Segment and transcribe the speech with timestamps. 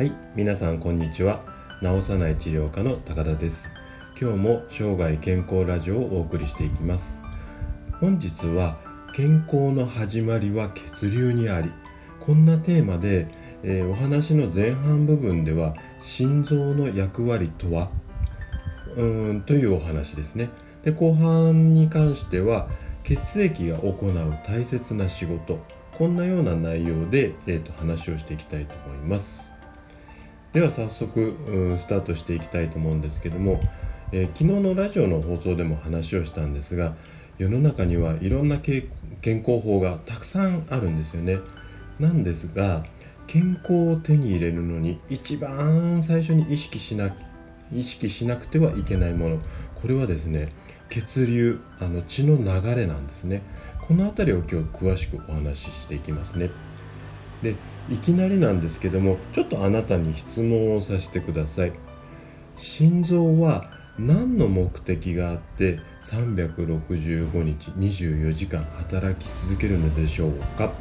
[0.00, 1.44] はい皆さんこんにちは。
[1.82, 3.68] 治さない治療科の高田です。
[4.18, 7.18] 今日も生涯健康ラジオをお送りしていきます。
[8.00, 8.78] 本日は
[9.14, 11.70] 健康の始まりは血流にあり
[12.18, 13.28] こんなテーマで、
[13.62, 17.90] えー、お話の前半部分では心臓の役割とは
[18.96, 19.04] う
[19.34, 20.48] んというお話ですね。
[20.82, 22.70] で後半に関しては
[23.04, 25.58] 血液が行う大切な仕事
[25.92, 29.49] こんなような内容で、えーと、話をしていきたいと思います。
[30.52, 31.36] では早速
[31.78, 33.60] スタートしていきたいと思うんですけども、
[34.10, 36.94] えー、昨日のラジオの放送でも話をしたんですが
[37.38, 38.88] 世の中にはいろんな健
[39.22, 41.38] 康法がたくさんあるんですよね。
[41.98, 42.84] なんですが
[43.26, 47.14] 健康を手に入れるのに一番最初に意識しな
[47.72, 49.38] 意識しなくてはいけないもの
[49.76, 50.48] これはですね
[50.88, 53.42] 血流あの血の流れなんですね。
[53.86, 56.50] この辺りを今日詳しくお話ししていきますね。
[57.42, 57.54] で
[57.90, 61.72] いきなりなんですけどもちょっとあなたに質問をさせてください。
[62.56, 70.72] 心臓は何の目的があって365日24時間働き続けるのでしょうか？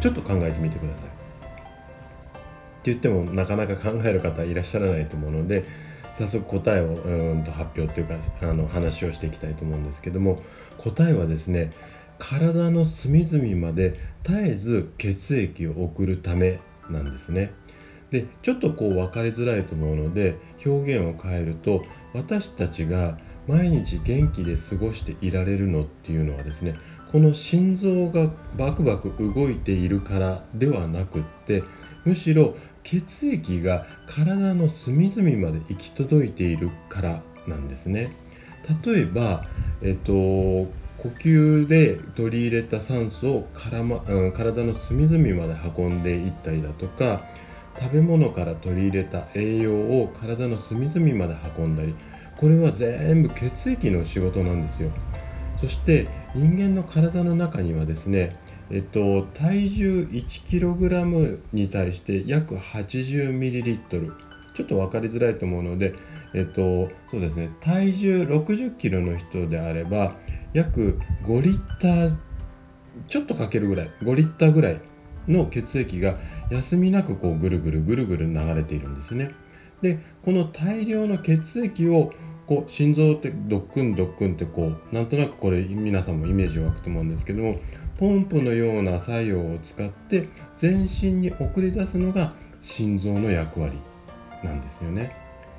[0.00, 1.08] ちょっと考えてみてください。
[1.08, 1.10] っ
[2.84, 5.64] て言ってもなかなか考える方いらっしゃらないと思うので
[6.18, 10.42] 早速答えをうんと発表っていうかあの話をしていきたいと思うんですけども
[10.78, 11.72] 答えはですね
[12.18, 17.52] 体の隅々まで絶えず血液を送るためなんですね。
[18.10, 26.76] でちょっとこう分かりづらいと思うので表現を変えると私たちが毎日元気で過ごしていられるのっていうのはですね
[27.10, 31.64] この心臓がバクバク動いているからではなくって
[32.04, 32.54] むしろ
[32.84, 38.12] 血液が体の隅々まで行き届いているからなんですね。
[38.84, 39.44] 例えば、
[39.82, 40.68] えっと、
[41.04, 44.00] 呼吸で取り入れた酸素をから、ま、
[44.32, 47.26] 体の隅々まで運んでいったりだとか
[47.78, 51.94] 食べ物から取り入れた栄養を体の隅々まで運んだり
[52.38, 54.90] これは全部血液の仕事なんですよ。
[55.60, 58.36] そして人間の体の中にはですね
[58.70, 64.12] えっと、体重 1kg に対して約 80ml
[64.54, 65.94] ちょっと分かりづらいと思うので、
[66.32, 70.16] えっと、そうですね体重 60kg の人であれば
[70.54, 72.16] 約5リッター
[73.06, 74.80] ちょっとかけるぐらい5リッターぐらい
[75.28, 76.16] の血液が
[76.50, 79.34] 休みなくこうぐるぐるぐるぐる流れているんですね。
[79.82, 82.12] でこの大量の血液を
[82.46, 87.58] こう心臓ってドックンドックンってこうなんとなくこれ皆さんもイメージ湧くと思うんですけども
[87.98, 93.78] ポンプのような作用を使って全身に送り出すのが心臓の役割
[94.42, 95.16] なんですよね。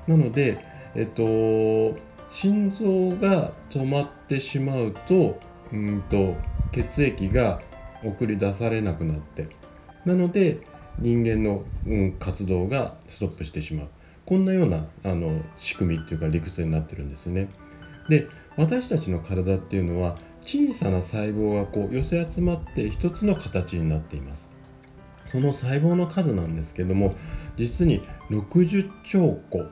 [0.07, 0.59] なので、
[0.95, 1.97] えっと、
[2.35, 5.40] 心臓が止まってしまうと
[5.72, 6.35] うんと
[6.73, 7.62] 血液が
[8.03, 9.47] 送り出されなくなって
[10.03, 10.59] なので
[11.00, 13.88] 人間の、うん、活動がストップしてしまう
[14.25, 17.47] こんなようなあの仕組みっていうか理屈になってるんですね。
[18.09, 24.47] で私たちの体っていうのは小さな細胞がこう寄せ集まって一つの形になっています
[25.31, 27.16] その細胞の数なんですけども
[27.57, 29.66] 実に60兆個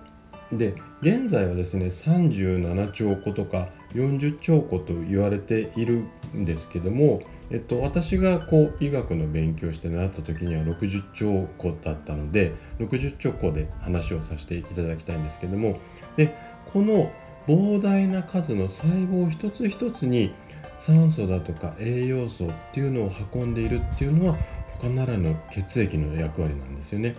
[0.58, 6.06] で現在はですね37兆個とか40兆個と言われている
[6.36, 7.22] んですけども、
[7.52, 15.80] えっと、私がこう医学の勉強して習った時には60兆個だったので60兆個で話をさせていただきたいんですけども
[16.18, 17.12] でこの
[17.48, 20.34] 膨大な数の細胞一つ一つに
[20.80, 24.38] 酸素だとか栄養素っていうのを運んでいるっていうのは
[24.82, 27.16] 他ならぬ血液の役割なんですよね。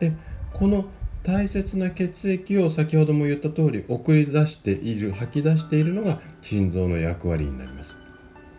[0.00, 0.12] で
[0.52, 0.86] この
[1.24, 7.96] 大切な血液を先ほども言った通り送り出している吐き出しているのが心臓の役割になります。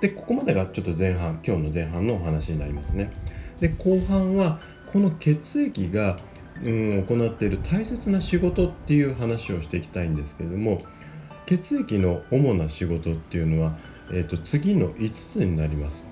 [0.01, 3.11] でここまでがちょっと前半今日の前半のお話になりますね。
[3.61, 4.59] で後半は
[4.91, 6.19] この血液が、
[6.61, 10.81] うん、行っている大切な仕事っていう話をしていきたいんですけれども
[11.45, 13.77] 血液の主な仕事っていうのは
[14.11, 16.03] えーと、次の5つになります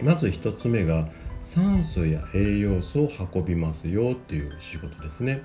[0.00, 1.08] まず1つ目が
[1.42, 5.42] 酸素や栄養素を運びますよっていう仕事ですね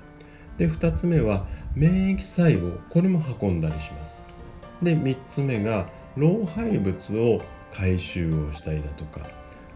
[0.58, 4.20] で2つ目は免疫細胞これも運んだりします。
[4.82, 9.20] で3つ目が老廃物を回収をしたりだとか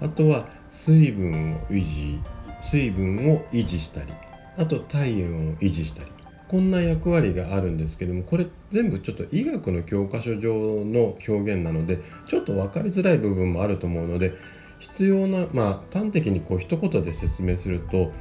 [0.01, 2.21] あとは水分を維持
[2.61, 4.13] 水分を維持したり
[4.57, 6.11] あと体温を維持したり
[6.49, 14.35] こんな役割があるんですけどもこれ全部ちょっと医学の教科書上の表現なのでちょっと分かりづらい部分もあると思うので
[14.79, 18.13] 必要なまあ端的にこう一言で説明すると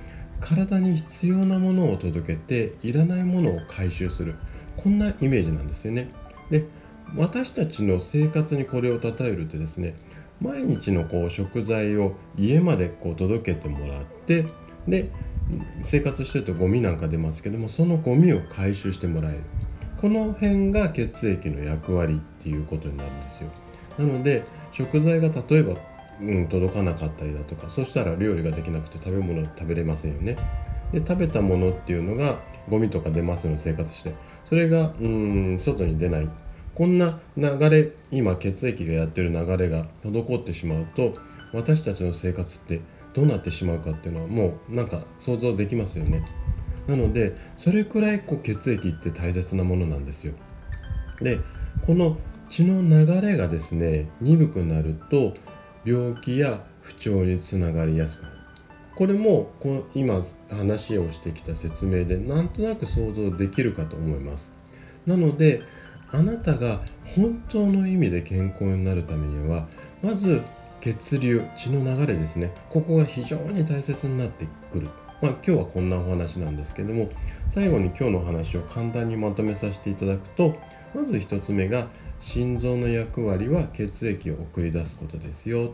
[0.41, 4.35] 体に必要なものを届けていらないものを回収する。
[4.75, 6.09] こんなイメージなんですよね。
[6.49, 6.65] で
[7.15, 9.95] 私たちの生活にこれを例えるとですね
[10.39, 14.45] 毎日のこう食材を家までこう届けてもらって
[14.87, 15.09] で
[15.83, 19.39] 生活してるとゴミなんか出ますけどもそのゴミを回収してもらえる。
[20.01, 23.51] この辺が血液の役割っていうことになるんですよ。
[23.99, 25.75] なので食材が例えば、
[26.19, 30.37] うん、届かなかったりだとかそしたら料理ができなくて食べ物食べれませんよね。
[30.91, 34.13] で食べたものっていうのがゴミとか出ますよね生活して。
[34.47, 36.29] それがうん外に出ない。
[36.75, 41.13] こんな流れ今血液がやってる流れが滞ってしまうと
[41.53, 42.81] 私たちの生活って
[43.13, 46.25] どうなってしまうかっていうのはもうなんか想像できますよね。
[46.87, 50.33] なのでそれくらいこう血液って大切なものなんですよ。
[51.21, 51.39] で
[51.85, 52.17] この
[52.49, 55.33] 血の流れがですね鈍くなると
[55.85, 58.35] 病気や不調につながりやすくなる。
[58.95, 64.51] これもこの今話をしてきた説明でなんとなく想像できるかと思います。
[65.05, 65.61] なので
[66.11, 66.81] あなたが
[67.15, 69.67] 本当の意味で健康になるためには
[70.03, 70.41] まず
[70.81, 72.53] 血流血の流れですね。
[72.69, 74.89] ここが非常に大切になってくる。
[75.21, 77.09] まあ、今日はこんなお話なんですけども
[77.53, 80.55] 最後に今日の話を簡単にまとめさせていただくと
[80.95, 81.87] まず1つ目が
[82.21, 85.73] 心臓の役割は血液を送り出すことですよ。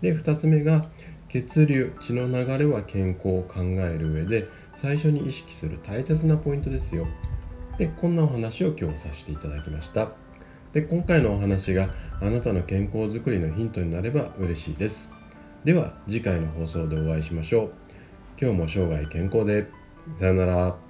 [0.00, 0.86] で2つ目が
[1.28, 7.06] 血流血の流れは健康を考える上で最初に意識する大切なポイントですよ。
[7.78, 10.10] でこんなお話を今日させていただきました。
[10.72, 11.90] で今回のお話が
[12.20, 15.10] あなたの健康づくりのヒントになれば嬉しいです。
[15.64, 17.72] では次回の放送でお会いしましょう。
[18.40, 19.66] 今日も生涯健康で。
[20.20, 20.85] さよなら。